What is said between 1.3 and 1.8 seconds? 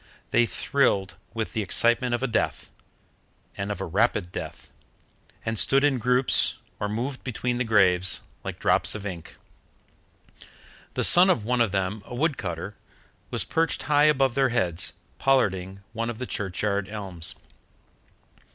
with the